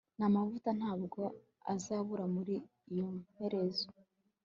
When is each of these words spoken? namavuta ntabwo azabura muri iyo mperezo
namavuta 0.17 0.69
ntabwo 0.79 1.21
azabura 1.73 2.25
muri 2.35 2.55
iyo 2.91 3.07
mperezo 3.31 3.87